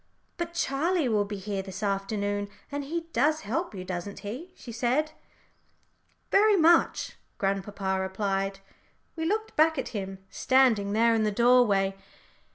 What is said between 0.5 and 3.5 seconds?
Charlie will be here this afternoon, and he does